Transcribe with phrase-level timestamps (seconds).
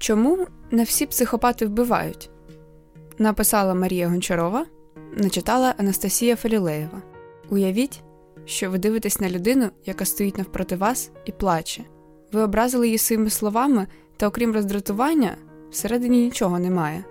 [0.00, 2.30] Чому не всі психопати вбивають?
[3.18, 4.66] Написала Марія Гончарова,
[5.16, 7.02] начитала Анастасія Фалілеєва.
[7.50, 8.02] Уявіть,
[8.44, 11.84] що ви дивитесь на людину, яка стоїть навпроти вас і плаче.
[12.32, 13.86] Ви образили її своїми словами,
[14.16, 15.36] та окрім роздратування,
[15.70, 17.04] всередині нічого немає.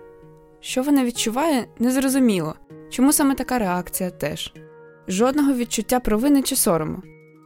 [0.60, 2.56] Що вона відчуває, незрозуміло,
[2.90, 4.54] чому саме така реакція теж.
[5.08, 6.98] Жодного відчуття провини чи сорому.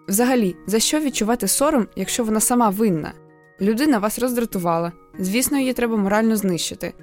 [0.07, 3.13] Взагалі, за що відчувати сором, якщо вона сама винна?
[3.61, 6.93] Людина вас роздратувала, звісно, її треба морально знищити.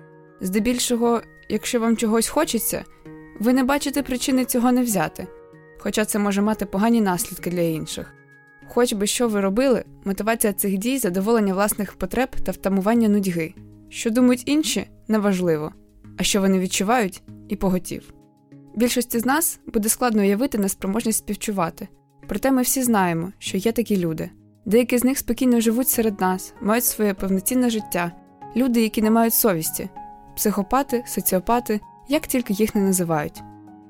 [0.41, 2.85] Здебільшого, якщо вам чогось хочеться,
[3.41, 5.27] ви не бачите причини цього не взяти,
[5.79, 8.15] хоча це може мати погані наслідки для інших.
[8.69, 13.55] Хоч би що ви робили, мотивація цих дій задоволення власних потреб та втамування нудьги.
[13.89, 15.73] Що думають інші, неважливо,
[16.17, 18.15] а що вони відчувають і поготів.
[18.77, 21.89] Більшості з нас буде складно уявити неспроможність співчувати,
[22.29, 24.31] проте ми всі знаємо, що є такі люди.
[24.71, 28.13] Деякі з них спокійно живуть серед нас, мають своє повноцінне життя,
[28.57, 29.89] люди, які не мають совісті,
[30.37, 33.43] психопати, соціопати, як тільки їх не називають.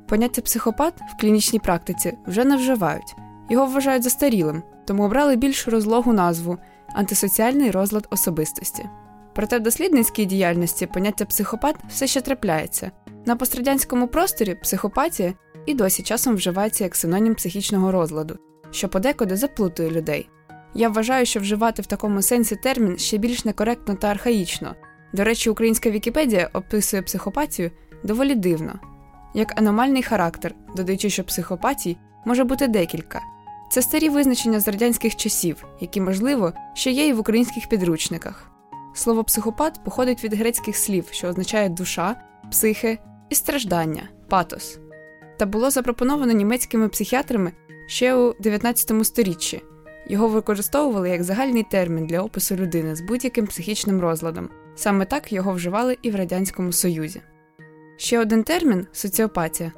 [0.09, 3.17] Поняття психопат в клінічній практиці вже не вживають,
[3.51, 6.59] його вважають застарілим, тому обрали більш розлогу назву
[6.95, 8.89] антисоціальний розлад особистості.
[9.35, 12.91] Проте в дослідницькій діяльності поняття психопат все ще трапляється.
[13.27, 15.35] На пострадянському просторі психопатія
[15.67, 18.39] і досі часом вживається як синонім психічного розладу,
[18.71, 20.29] що подекуди заплутує людей.
[20.75, 24.75] Я вважаю, що вживати в такому сенсі термін ще більш некоректно та архаїчно.
[25.13, 27.71] До речі, українська Вікіпедія описує психопатію
[28.05, 28.79] доволі дивно,
[29.35, 33.21] як аномальний характер, додаючи, що психопатій може бути декілька.
[33.71, 38.51] Це старі визначення з радянських часів, які, можливо, ще є і в українських підручниках.
[38.95, 42.17] Слово психопат походить від грецьких слів, що означає душа,
[42.51, 44.79] психе і страждання, патос,
[45.39, 47.53] та було запропоновано німецькими психіатрами
[47.87, 49.63] ще у 19 сторіччі.
[50.11, 54.49] Його використовували як загальний термін для опису людини з будь-яким психічним розладом.
[54.77, 57.21] Саме так його вживали і в Радянському Союзі.
[57.97, 59.73] Ще один термін соціопатія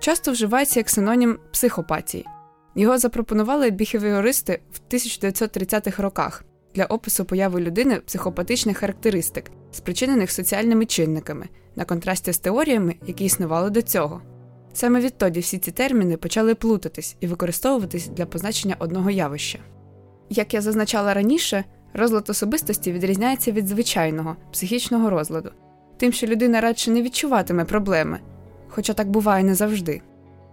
[0.00, 2.26] часто вживається як синонім психопатії.
[2.74, 6.44] Його запропонували біхевіористи в 1930-х роках
[6.74, 13.70] для опису появи людини психопатичних характеристик, спричинених соціальними чинниками, на контрасті з теоріями, які існували
[13.70, 14.22] до цього.
[14.72, 19.58] Саме відтоді всі ці терміни почали плутатись і використовуватись для позначення одного явища.
[20.30, 25.50] Як я зазначала раніше, розлад особистості відрізняється від звичайного психічного розладу,
[25.96, 28.20] тим, що людина радше не відчуватиме проблеми,
[28.68, 30.00] хоча так буває не завжди.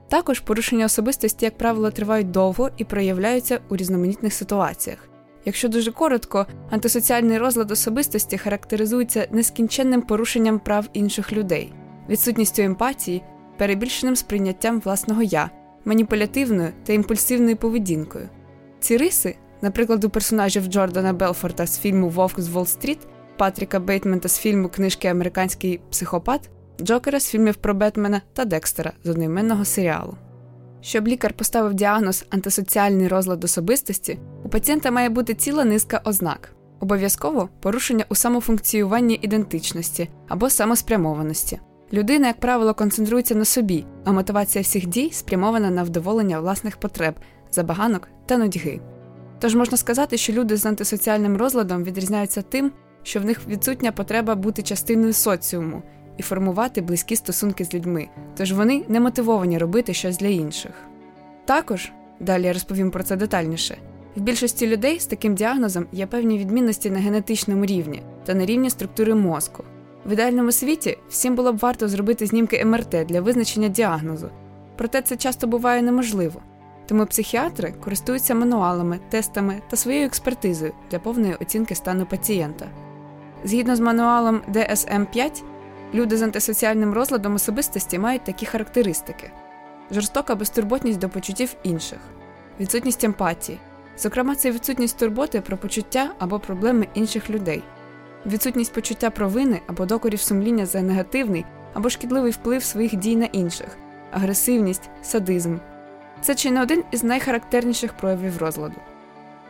[0.10, 5.10] Також порушення особистості, як правило, тривають довго і проявляються у різноманітних ситуаціях.
[5.46, 11.74] Якщо дуже коротко, антисоціальний розлад особистості характеризується нескінченним порушенням прав інших людей,
[12.10, 13.24] відсутністю емпатії,
[13.60, 15.50] перебільшеним сприйняттям власного я,
[15.86, 18.30] маніпулятивною та імпульсивною поведінкою.
[18.80, 22.98] Ці риси, наприклад, у персонажів Джордана Белфорта з фільму Вовк з Уолл-стріт,
[23.38, 26.50] Патріка Бейтмента з фільму Книжки Американський психопат,
[26.82, 30.18] Джокера з фільмів про Бетмена та Декстера з одноіменного серіалу.
[30.82, 36.52] Щоб лікар поставив діагноз антисоціальний розлад особистості, у пацієнта має бути ціла низка ознак.
[36.80, 41.60] Обов'язково порушення у самофункціюванні ідентичності або самоспрямованості.
[41.94, 47.16] Людина, як правило, концентрується на собі, а мотивація всіх дій спрямована на вдоволення власних потреб,
[47.52, 48.80] забаганок та нудьги.
[49.40, 52.72] Тож можна сказати, що люди з антисоціальним розладом відрізняються тим,
[53.04, 55.84] що в них відсутня потреба бути частиною соціуму
[56.18, 58.08] і формувати близькі стосунки з людьми,
[58.38, 60.72] тож вони не мотивовані робити щось для інших.
[61.46, 63.78] Також, далі я розповім про це детальніше,
[64.16, 68.70] в більшості людей з таким діагнозом є певні відмінності на генетичному рівні та на рівні
[68.70, 69.64] структури мозку.
[70.06, 74.30] В ідеальному світі всім було б варто зробити знімки МРТ для визначення діагнозу,
[74.76, 76.42] проте це часто буває неможливо.
[76.86, 82.66] Тому психіатри користуються мануалами, тестами та своєю експертизою для повної оцінки стану пацієнта.
[83.44, 85.44] Згідно з мануалом DSM 5
[85.94, 89.32] люди з антисоціальним розладом особистості мають такі характеристики:
[89.92, 92.00] жорстока безтурботність до почуттів інших,
[92.60, 93.60] відсутність емпатії,
[93.98, 97.64] зокрема, це відсутність турботи про почуття або проблеми інших людей,
[98.26, 103.78] відсутність почуття провини або докорів сумління за негативний або шкідливий вплив своїх дій на інших,
[104.12, 105.58] агресивність, садизм.
[106.22, 108.76] Це чи не один із найхарактерніших проявів розладу.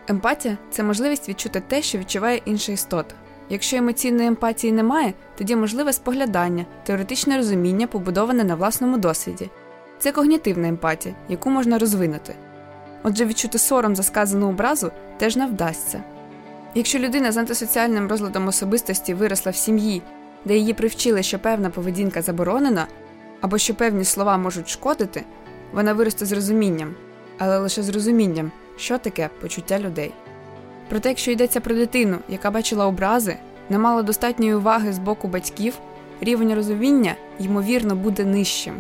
[0.08, 3.16] Емпатія це можливість відчути те, що відчуває інша істота.
[3.50, 9.50] Якщо емоційної емпатії немає, тоді можливе споглядання, теоретичне розуміння, побудоване на власному досвіді.
[10.00, 12.36] Це когнітивна емпатія, яку можна розвинути.
[13.04, 16.04] Отже, відчути сором за сказану образу теж не вдасться.
[16.76, 20.02] Якщо людина з антисоціальним розладом особистості виросла в сім'ї,
[20.46, 22.88] де її привчили, що певна поведінка заборонена,
[23.42, 25.24] або що певні слова можуть шкодити,
[25.74, 26.96] вона виросте з розумінням,
[27.38, 30.12] але лише з розумінням, що таке почуття людей.
[30.90, 33.38] Проте, якщо йдеться про дитину, яка бачила образи,
[33.70, 35.74] не мало достатньої уваги з боку батьків,
[36.22, 38.74] рівень розуміння, ймовірно, буде нижчим.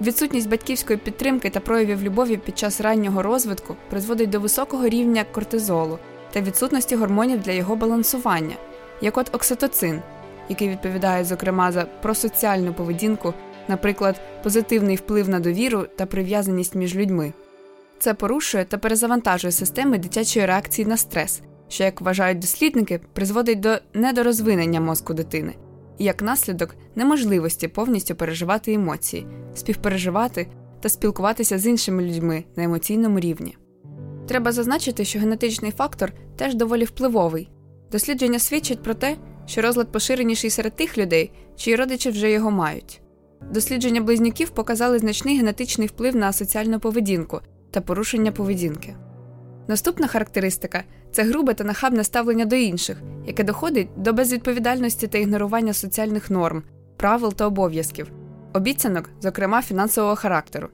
[0.00, 5.98] Відсутність батьківської підтримки та проявів любові під час раннього розвитку призводить до високого рівня кортизолу
[6.32, 8.56] та відсутності гормонів для його балансування,
[9.00, 10.02] як от окситоцин,
[10.48, 13.34] який відповідає, зокрема, за просоціальну поведінку,
[13.68, 17.32] наприклад, позитивний вплив на довіру та прив'язаність між людьми.
[17.98, 23.78] Це порушує та перезавантажує системи дитячої реакції на стрес, що, як вважають дослідники, призводить до
[23.94, 25.54] недорозвинення мозку дитини
[25.98, 30.46] і як наслідок неможливості повністю переживати емоції, співпереживати
[30.80, 33.56] та спілкуватися з іншими людьми на емоційному рівні.
[34.26, 37.50] Треба зазначити, що генетичний фактор теж доволі впливовий.
[37.92, 43.00] Дослідження свідчать про те, що розлад поширеніший серед тих людей, чиї родичі вже його мають.
[43.50, 47.40] Дослідження близнюків показали значний генетичний вплив на соціальну поведінку
[47.70, 48.96] та порушення поведінки.
[49.68, 55.72] Наступна характеристика це грубе та нахабне ставлення до інших, яке доходить до безвідповідальності та ігнорування
[55.72, 56.62] соціальних норм,
[56.96, 58.10] правил та обов'язків,
[58.54, 60.68] обіцянок, зокрема фінансового характеру.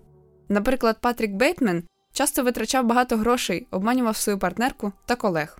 [0.48, 5.58] Наприклад, Патрік Бейтмен часто витрачав багато грошей, обманював свою партнерку та колег.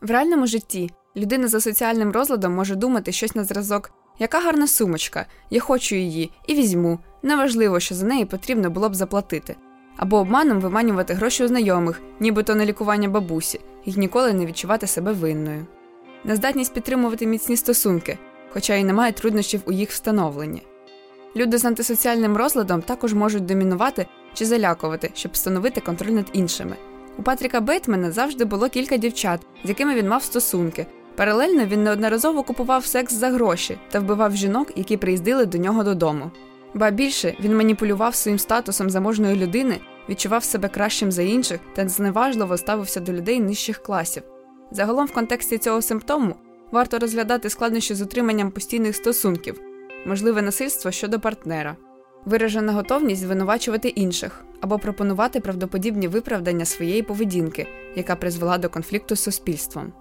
[0.00, 5.26] В реальному житті людина за соціальним розладом може думати щось на зразок, яка гарна сумочка,
[5.50, 6.98] я хочу її і візьму.
[7.22, 9.56] Неважливо, що за неї потрібно було б заплатити
[9.96, 15.12] або обманом виманювати гроші у знайомих, нібито на лікування бабусі, і ніколи не відчувати себе
[15.12, 15.66] винною.
[16.24, 18.18] Нездатність підтримувати міцні стосунки,
[18.50, 20.62] хоча й немає труднощів у їх встановленні.
[21.36, 26.76] Люди з антисоціальним розладом також можуть домінувати чи залякувати, щоб встановити контроль над іншими.
[27.18, 30.86] У Патріка Бейтмена завжди було кілька дівчат, з якими він мав стосунки.
[31.16, 36.30] Паралельно він неодноразово купував секс за гроші та вбивав жінок, які приїздили до нього додому.
[36.74, 42.56] Ба більше він маніпулював своїм статусом заможної людини, відчував себе кращим за інших та зневажливо
[42.56, 44.22] ставився до людей нижчих класів.
[44.70, 46.34] Загалом, в контексті цього симптому
[46.72, 49.60] варто розглядати складнощі з утриманням постійних стосунків,
[50.06, 51.76] можливе насильство щодо партнера,
[52.24, 57.66] виражена готовність звинувачувати інших або пропонувати правдоподібні виправдання своєї поведінки,
[57.96, 59.92] яка призвела до конфлікту з суспільством.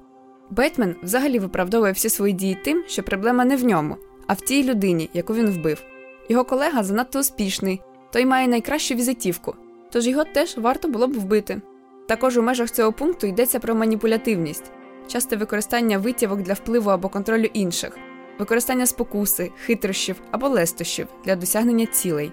[0.49, 3.97] Бейтмен взагалі виправдовує всі свої дії тим, що проблема не в ньому,
[4.27, 5.83] а в тій людині, яку він вбив.
[6.29, 7.81] Його колега занадто успішний,
[8.11, 9.55] той має найкращу візитівку,
[9.91, 11.61] тож його теж варто було б вбити.
[12.07, 14.71] Також у межах цього пункту йдеться про маніпулятивність,
[15.07, 17.97] часте використання витівок для впливу або контролю інших,
[18.39, 22.31] використання спокуси, хитрощів або лестощів для досягнення цілей,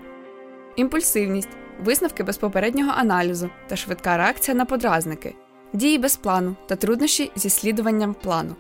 [0.77, 1.49] імпульсивність,
[1.85, 5.35] висновки без попереднього аналізу та швидка реакція на подразники,
[5.73, 8.55] дії без плану та труднощі зі слідуванням плану,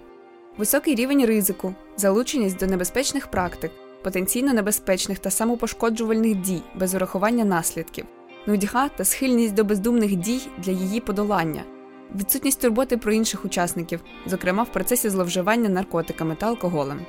[0.58, 3.70] високий рівень ризику, залученість до небезпечних практик
[4.02, 8.04] потенційно небезпечних та самопошкоджувальних дій без урахування наслідків,
[8.46, 11.62] нудьга та схильність до бездумних дій для її подолання,
[12.16, 17.00] відсутність турботи про інших учасників, зокрема в процесі зловживання наркотиками та алкоголем,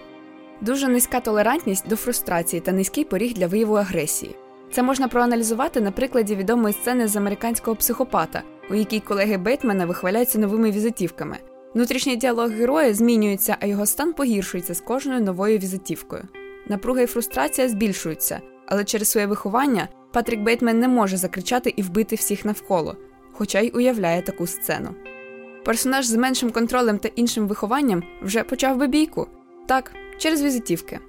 [0.61, 4.35] дуже низька толерантність до фрустрації та низький поріг для вияву агресії.
[4.71, 10.39] Це можна проаналізувати на прикладі відомої сцени з американського психопата, у якій колеги Бейтмена вихваляються
[10.39, 11.37] новими візитівками.
[11.73, 16.23] Внутрішній діалог героя змінюється, а його стан погіршується з кожною новою візитівкою.
[16.67, 22.15] Напруга і фрустрація збільшуються, але через своє виховання Патрік Бейтмен не може закричати і вбити
[22.15, 22.95] всіх навколо,
[23.31, 24.89] хоча й уявляє таку сцену.
[25.65, 29.27] Персонаж з меншим контролем та іншим вихованням вже почав би бійку
[29.71, 29.91] так,
[30.21, 30.99] через візитівки.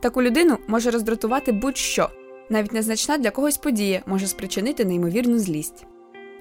[0.00, 2.10] Таку людину може роздратувати будь-що,
[2.50, 5.86] навіть незначна для когось подія може спричинити неймовірну злість.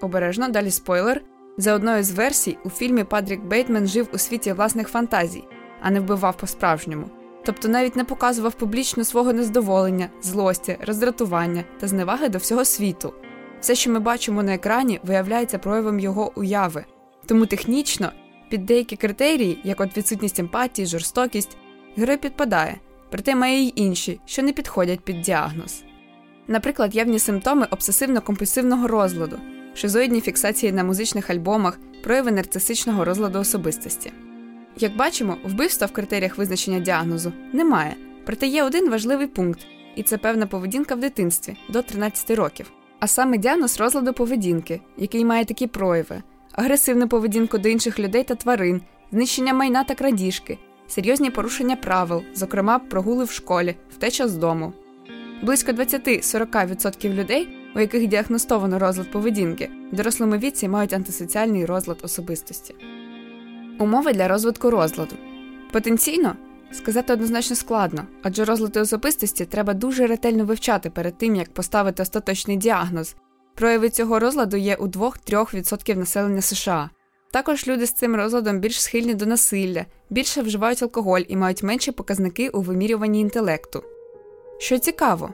[0.01, 1.21] Обережно далі спойлер.
[1.57, 5.43] За одною з версій, у фільмі Патрік Бейтмен жив у світі власних фантазій,
[5.81, 7.09] а не вбивав по-справжньому
[7.47, 13.13] тобто навіть не показував публічно свого нездоволення, злості, роздратування та зневаги до всього світу.
[13.59, 16.85] Все, що ми бачимо на екрані, виявляється проявом його уяви.
[17.25, 18.11] Тому технічно,
[18.49, 21.57] під деякі критерії, як от відсутність емпатії, жорстокість,
[21.97, 22.77] герой підпадає,
[23.09, 25.83] проте має й інші, що не підходять під діагноз.
[26.47, 29.39] Наприклад, явні симптоми обсесивно-компульсивного розладу,
[29.75, 34.11] шизоїдні фіксації на музичних альбомах, прояви нарцисичного розладу особистості.
[34.77, 39.59] Як бачимо, вбивства в критеріях визначення діагнозу немає, проте є один важливий пункт,
[39.95, 42.71] і це певна поведінка в дитинстві до 13 років.
[42.99, 48.35] А саме діагноз розладу поведінки, який має такі прояви: агресивну поведінку до інших людей та
[48.35, 50.57] тварин, знищення майна та крадіжки,
[50.87, 54.73] серйозні порушення правил, зокрема прогули в школі, втеча з дому.
[55.43, 62.75] Близько 20-40% людей, у яких діагностовано розлад поведінки, в дорослому віці мають антисоціальний розлад особистості.
[63.79, 65.15] Умови для розвитку розладу.
[65.71, 66.35] Потенційно
[66.71, 72.57] сказати однозначно складно, адже розлади особистості треба дуже ретельно вивчати перед тим, як поставити остаточний
[72.57, 73.15] діагноз.
[73.55, 76.89] Прояви цього розладу є у 2-3% населення США.
[77.31, 81.91] Також люди з цим розладом більш схильні до насилля, більше вживають алкоголь і мають менші
[81.91, 83.83] показники у вимірюванні інтелекту.
[84.57, 85.29] Що цікаво,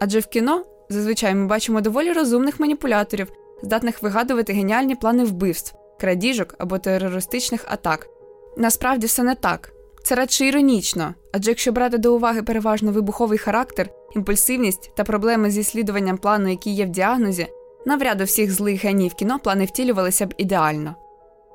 [0.00, 3.32] адже в кіно зазвичай ми бачимо доволі розумних маніпуляторів,
[3.62, 8.08] здатних вигадувати геніальні плани вбивств, крадіжок або терористичних атак.
[8.56, 9.72] Насправді все не так.
[10.04, 15.64] Це радше іронічно, адже якщо брати до уваги переважно вибуховий характер, імпульсивність та проблеми зі
[15.64, 17.46] слідуванням плану, які є в діагнозі,
[17.86, 20.94] навряд у всіх злих геній кіно плани втілювалися б ідеально.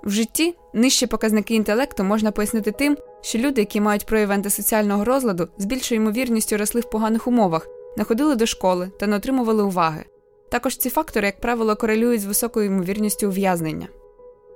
[0.04, 5.48] В житті нижчі показники інтелекту можна пояснити тим, що люди, які мають прояви антисоціального розладу,
[5.58, 10.06] з більшою ймовірністю росли в поганих умовах, не ходили до школи та не отримували уваги.
[10.50, 13.88] Також ці фактори, як правило, корелюють з високою ймовірністю ув'язнення.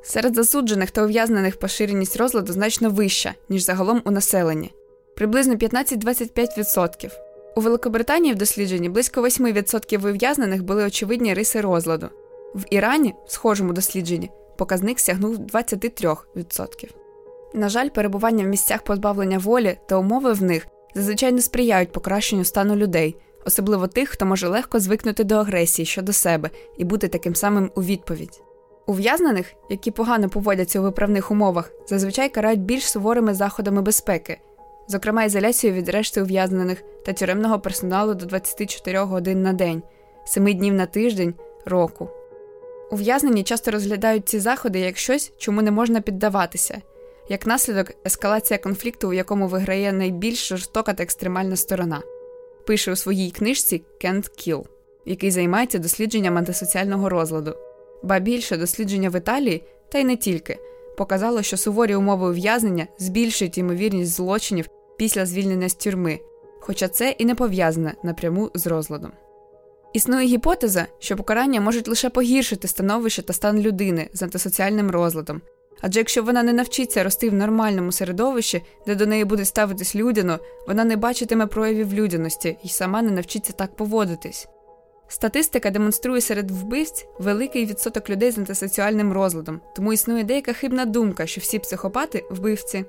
[0.03, 4.73] Серед засуджених та ув'язнених поширеність розладу значно вища, ніж загалом у населенні
[5.15, 7.11] приблизно 15-25%.
[7.55, 12.09] У Великобританії в дослідженні близько 8% ув'язнених були очевидні риси розладу.
[12.55, 14.31] В Ірані, в схожому дослідженні,
[14.63, 16.89] показник сягнув 23%.
[17.53, 22.43] На жаль, перебування в місцях позбавлення волі та умови в них зазвичай не сприяють покращенню
[22.43, 23.15] стану людей,
[23.45, 27.83] особливо тих, хто може легко звикнути до агресії щодо себе і бути таким самим у
[27.83, 28.41] відповідь.
[28.85, 34.39] Ув'язнених, які погано поводяться у виправних умовах, зазвичай карають більш суворими заходами безпеки,
[34.87, 39.83] зокрема ізоляцією від решти ув'язнених та тюремного персоналу до 24 годин на день,
[40.25, 41.33] 7 днів на тиждень,
[41.65, 42.09] року.
[42.93, 46.81] Ув'язнені часто розглядають ці заходи як щось, чому не можна піддаватися,
[47.29, 52.01] як наслідок ескалація конфлікту, у якому виграє найбільш жорстока та екстремальна сторона,
[52.67, 54.65] пише у своїй книжці Кент Кіл,
[55.05, 57.55] який займається дослідженням антисоціального розладу.
[58.03, 60.59] Ба більше дослідження в Італії, та й не тільки,
[60.97, 66.19] показало, що суворі умови ув'язнення збільшують ймовірність злочинів після звільнення з тюрми,
[66.59, 69.11] хоча це і не пов'язане напряму з розладом.
[69.93, 75.41] Існує гіпотеза, що покарання можуть лише погіршити становище та стан людини з антисоціальним розладом,
[75.81, 80.39] адже якщо вона не навчиться рости в нормальному середовищі, де до неї буде ставитись людяно,
[80.67, 84.47] вона не бачитиме проявів людяності і сама не навчиться так поводитись.
[85.07, 91.25] Статистика демонструє серед вбивць великий відсоток людей з антисоціальним розладом, тому існує деяка хибна думка,
[91.25, 92.85] що всі психопати вбивці.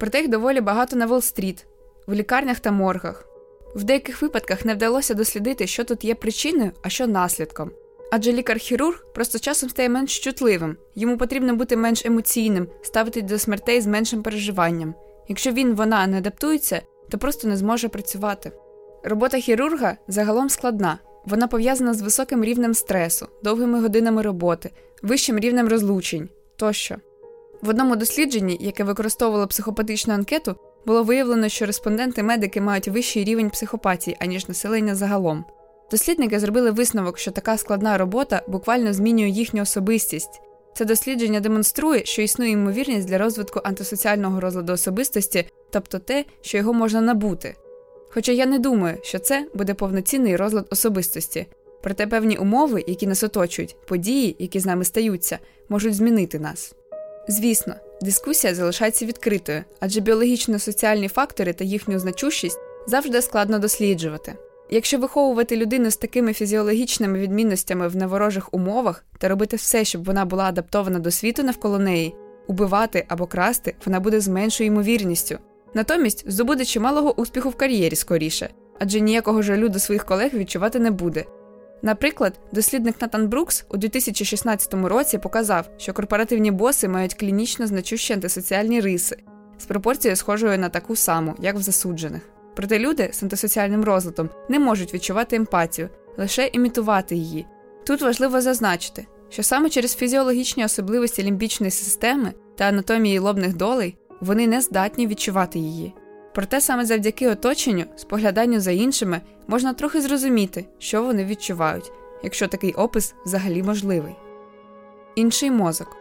[0.00, 1.64] Проте їх доволі багато на Волл-стріт,
[2.06, 3.33] в лікарнях та моргах.
[3.74, 7.70] В деяких випадках не вдалося дослідити, що тут є причиною, а що наслідком.
[8.12, 13.80] Адже лікар-хірург просто часом стає менш чутливим, йому потрібно бути менш емоційним, ставити до смертей
[13.80, 14.94] з меншим переживанням.
[15.28, 18.52] Якщо він вона не адаптується, то просто не зможе працювати.
[19.04, 20.98] Робота хірурга загалом складна.
[21.24, 24.70] Вона пов'язана з високим рівнем стресу, довгими годинами роботи,
[25.02, 26.96] вищим рівнем розлучень тощо.
[27.62, 34.16] В одному дослідженні, яке використовувало психопатичну анкету, було виявлено, що респонденти-медики мають вищий рівень психопатії,
[34.20, 35.44] аніж населення загалом.
[35.90, 40.40] Дослідники зробили висновок, що така складна робота буквально змінює їхню особистість.
[40.74, 46.72] Це дослідження демонструє, що існує ймовірність для розвитку антисоціального розладу особистості, тобто те, що його
[46.72, 47.54] можна набути.
[48.10, 51.46] Хоча я не думаю, що це буде повноцінний розлад особистості,
[51.82, 55.38] проте певні умови, які нас оточують, події, які з нами стаються,
[55.68, 56.74] можуть змінити нас.
[57.28, 64.34] Звісно, дискусія залишається відкритою, адже біологічно-соціальні фактори та їхню значущість завжди складно досліджувати.
[64.70, 70.24] Якщо виховувати людину з такими фізіологічними відмінностями в неворожих умовах та робити все, щоб вона
[70.24, 72.14] була адаптована до світу навколо неї,
[72.46, 75.38] убивати або красти вона буде з меншою ймовірністю.
[75.74, 78.48] Натомість здобуде чималого успіху в кар'єрі скоріше,
[78.78, 81.24] адже ніякого жалю до своїх колег відчувати не буде.
[81.84, 88.80] Наприклад, дослідник Натан Брукс у 2016 році показав, що корпоративні боси мають клінічно значущі антисоціальні
[88.80, 89.16] риси
[89.58, 92.22] з пропорцією схожою на таку саму, як в засуджених.
[92.56, 95.88] Проте люди з антисоціальним розладом не можуть відчувати емпатію,
[96.18, 97.46] лише імітувати її.
[97.86, 104.46] Тут важливо зазначити, що саме через фізіологічні особливості лімбічної системи та анатомії лобних долей вони
[104.46, 105.94] не здатні відчувати її.
[106.34, 112.72] Проте саме завдяки оточенню, спогляданню за іншими, можна трохи зрозуміти, що вони відчувають, якщо такий
[112.72, 114.14] опис взагалі можливий.
[115.14, 115.96] Інший мозок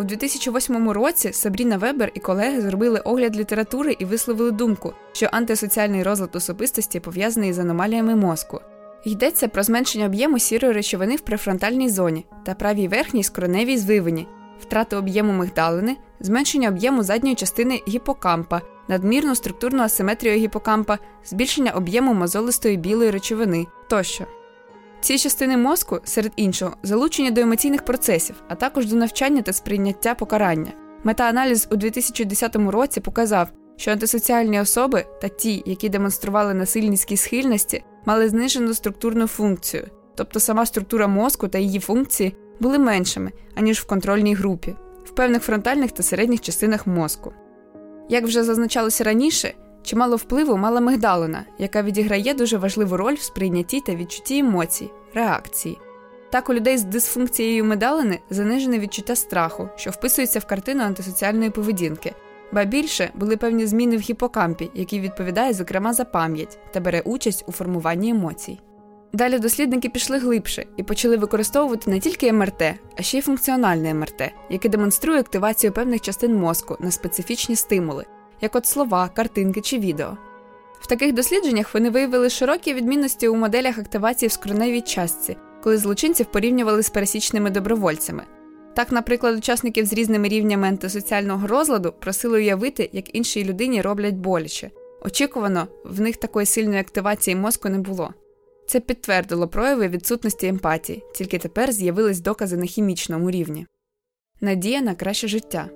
[0.00, 6.02] у 2008 році Сабріна Вебер і колеги зробили огляд літератури і висловили думку, що антисоціальний
[6.02, 8.60] розлад особистості пов'язаний з аномаліями мозку.
[9.04, 14.26] Йдеться про зменшення об'єму сірої речовини в префронтальній зоні та правій верхній скроневій звивині,
[14.60, 18.60] втрату об'єму мигдалини, зменшення об'єму задньої частини гіпокампа,
[18.90, 24.26] надмірну структурну асиметрію гіпокампа, збільшення об'єму мозолистої білої речовини тощо.
[25.00, 30.14] Ці частини мозку, серед іншого, залучені до емоційних процесів, а також до навчання та сприйняття
[30.14, 30.72] покарання.
[31.04, 38.28] Метааналіз у 2010 році показав, що антисоціальні особи та ті, які демонстрували насильницькі схильності, мали
[38.28, 44.34] знижену структурну функцію, тобто сама структура мозку та її функції були меншими, аніж в контрольній
[44.34, 44.74] групі.
[45.04, 47.32] в певних фронтальних та середніх частинах мозку.
[48.10, 53.80] Як вже зазначалося раніше, чимало впливу мала мигдалина, яка відіграє дуже важливу роль в сприйнятті
[53.80, 55.78] та відчутті емоцій, реакції.
[56.30, 62.14] Так у людей з дисфункцією медалини занижене відчуття страху, що вписується в картину антисоціальної поведінки,
[62.52, 67.44] ба більше були певні зміни в гіпокампі, який відповідає, зокрема, за пам'ять та бере участь
[67.46, 68.58] у формуванні емоцій.
[69.12, 72.62] Далі дослідники пішли глибше і почали використовувати не тільки МРТ,
[72.98, 78.04] а ще й функціональне МРТ, яке демонструє активацію певних частин мозку на специфічні стимули,
[78.40, 80.16] як от слова, картинки чи відео.
[80.80, 86.26] В таких дослідженнях вони виявили широкі відмінності у моделях активації в скроневій частці, коли злочинців
[86.26, 88.22] порівнювали з пересічними добровольцями.
[88.74, 94.70] Так, наприклад, учасників з різними рівнями антисоціального розладу просили уявити, як іншій людині роблять боляче.
[95.04, 98.14] Очікувано, в них такої сильної активації мозку не було.
[98.70, 103.66] Це підтвердило прояви відсутності емпатії, тільки тепер з'явились докази на хімічному рівні.
[104.40, 105.68] Надія на краще життя.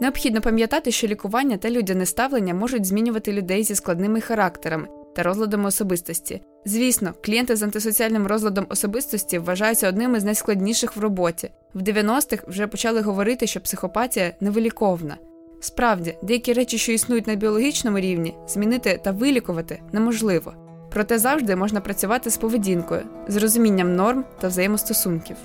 [0.00, 5.68] Необхідно пам'ятати, що лікування та людяне ставлення можуть змінювати людей зі складними характерами та розладами
[5.68, 6.40] особистості.
[6.64, 11.50] Звісно, клієнти з антисоціальним розладом особистості вважаються одним із найскладніших в роботі.
[11.74, 15.16] В 90-х вже почали говорити, що психопатія невиліковна.
[15.60, 20.65] Справді, деякі речі, що існують на біологічному рівні, змінити та вилікувати неможливо.
[20.90, 25.36] Проте завжди можна працювати з поведінкою, з розумінням норм та взаємостосунків.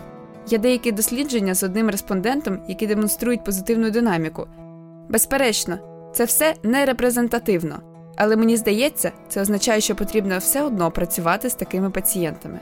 [0.48, 4.48] Є деякі дослідження з одним респондентом, які демонструють позитивну динаміку.
[5.10, 5.78] Безперечно,
[6.14, 7.80] це все не репрезентативно,
[8.16, 12.60] але мені здається, це означає, що потрібно все одно працювати з такими пацієнтами.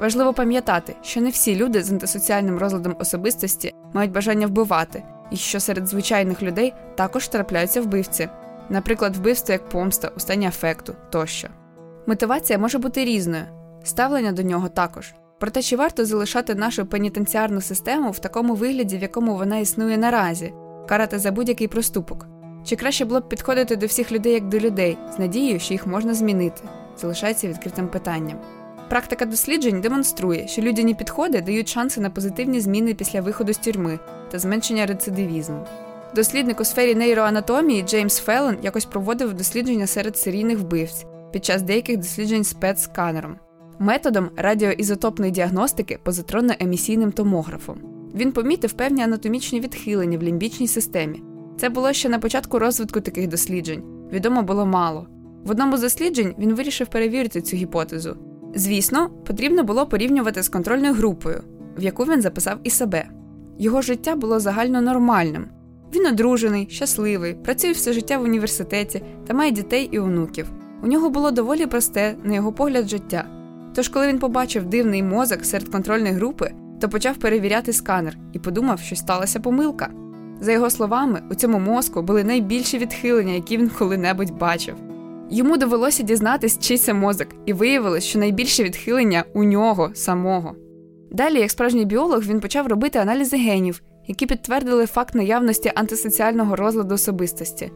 [0.00, 5.60] Важливо пам'ятати, що не всі люди з антисоціальним розладом особистості мають бажання вбивати, і що
[5.60, 8.28] серед звичайних людей також трапляються вбивці,
[8.68, 11.48] наприклад, вбивство як помста, у стані афекту тощо.
[12.06, 13.44] Мотивація може бути різною,
[13.84, 15.14] ставлення до нього також.
[15.38, 20.52] Проте чи варто залишати нашу пенітенціарну систему в такому вигляді, в якому вона існує наразі,
[20.88, 22.26] карати за будь-який проступок?
[22.64, 25.86] Чи краще було б підходити до всіх людей як до людей, з надією, що їх
[25.86, 26.62] можна змінити?
[27.00, 28.38] Залишається відкритим питанням.
[28.88, 33.98] Практика досліджень демонструє, що людяні підходи дають шанси на позитивні зміни після виходу з тюрми
[34.30, 35.66] та зменшення рецидивізму.
[36.14, 41.96] Дослідник у сфері нейроанатомії Джеймс Феллон якось проводив дослідження серед серійних вбивць під час деяких
[41.96, 43.36] досліджень спецсканером,
[43.78, 47.78] методом радіоізотопної діагностики позитронно-емісійним томографом.
[48.14, 51.22] Він помітив певні анатомічні відхилення в лімбічній системі.
[51.58, 55.06] Це було ще на початку розвитку таких досліджень, відомо було мало.
[55.44, 58.16] В одному з досліджень він вирішив перевірити цю гіпотезу.
[58.54, 61.42] Звісно, потрібно було порівнювати з контрольною групою,
[61.78, 63.08] в яку він записав і себе.
[63.58, 65.46] Його життя було загально нормальним.
[65.94, 70.52] Він одружений, щасливий, працює все життя в університеті та має дітей і онуків.
[70.82, 73.24] У нього було доволі просте, на його погляд, життя.
[73.74, 78.80] Тож, коли він побачив дивний мозок серед контрольної групи, то почав перевіряти сканер і подумав,
[78.80, 79.90] що сталася помилка.
[80.40, 84.74] За його словами, у цьому мозку були найбільші відхилення, які він коли-небудь бачив.
[85.30, 90.54] Йому довелося дізнатись, чий це мозок, і виявилось, що найбільше відхилення у нього самого.
[91.12, 96.94] Далі, як справжній біолог, він почав робити аналізи генів, які підтвердили факт наявності антисоціального розладу
[96.94, 97.70] особистості.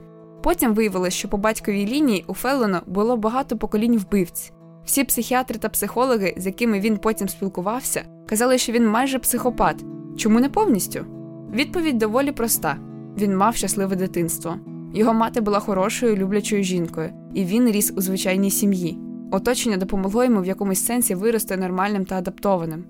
[0.44, 4.52] Потім виявилось, що по батьковій лінії у Феллона було багато поколінь вбивць.
[4.84, 9.84] Всі психіатри та психологи, з якими він потім спілкувався, казали, що він майже психопат.
[10.16, 11.04] Чому не повністю?
[11.52, 12.76] Відповідь доволі проста:
[13.18, 14.56] він мав щасливе дитинство.
[14.94, 18.98] Його мати була хорошою, люблячою жінкою, і він ріс у звичайній сім'ї.
[19.30, 22.84] Оточення допомогло йому в якомусь сенсі вирости нормальним та адаптованим.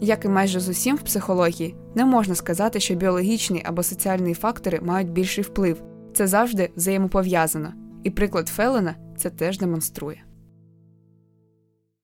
[0.00, 4.80] Як і майже з усім в психології, не можна сказати, що біологічні або соціальні фактори
[4.82, 5.82] мають більший вплив.
[6.14, 7.72] Це завжди взаємопов'язано,
[8.04, 10.22] і приклад Фелена це теж демонструє.